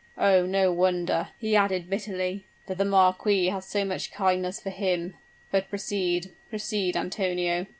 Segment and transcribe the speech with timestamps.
[0.17, 0.47] "Oh!
[0.47, 5.13] no wonder," he added, bitterly, "that the marquis has so much kindness for him!
[5.51, 7.67] But, proceed proceed, Antonio."